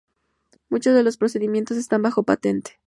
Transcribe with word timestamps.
Muchos 0.69 0.95
de 0.95 1.03
los 1.03 1.17
procedimientos 1.17 1.77
están 1.77 2.01
bajo 2.01 2.23
patente. 2.23 2.71